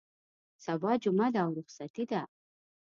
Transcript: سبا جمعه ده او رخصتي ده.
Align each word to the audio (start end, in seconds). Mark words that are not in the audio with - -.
سبا 0.65 0.91
جمعه 1.03 1.29
ده 1.33 1.39
او 1.45 1.51
رخصتي 1.59 2.05
ده. 2.11 2.21